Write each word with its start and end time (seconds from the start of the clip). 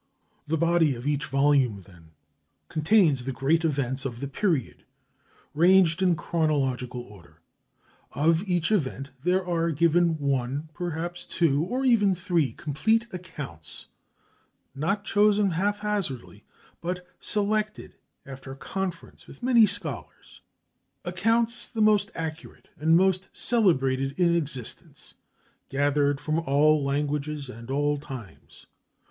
The 0.47 0.57
body 0.57 0.95
of 0.95 1.05
each 1.05 1.25
volume, 1.27 1.81
then, 1.81 2.13
contains 2.69 3.23
the 3.23 3.31
Great 3.31 3.63
Events 3.63 4.03
of 4.03 4.19
the 4.19 4.27
period, 4.27 4.83
ranged 5.53 6.01
in 6.01 6.15
chronological 6.15 7.01
order. 7.03 7.41
Of 8.13 8.41
each 8.49 8.71
event 8.71 9.11
there 9.23 9.45
are 9.45 9.69
given 9.69 10.17
one, 10.17 10.69
perhaps 10.73 11.23
two, 11.23 11.61
or 11.65 11.85
even 11.85 12.15
three 12.15 12.51
complete 12.53 13.05
accounts, 13.13 13.89
not 14.73 15.03
chosen 15.03 15.51
hap 15.51 15.81
hazard, 15.81 16.41
but 16.81 17.05
selected 17.19 17.93
after 18.25 18.55
conference 18.55 19.27
with 19.27 19.43
many 19.43 19.67
scholars, 19.67 20.41
accounts 21.05 21.67
the 21.67 21.79
most 21.79 22.09
accurate 22.15 22.69
and 22.75 22.97
most 22.97 23.29
celebrated 23.33 24.19
in 24.19 24.33
existence, 24.35 25.13
gathered 25.69 26.19
from 26.19 26.39
all 26.39 26.83
languages 26.83 27.49
and 27.49 27.69
all 27.69 27.99
times. 27.99 28.65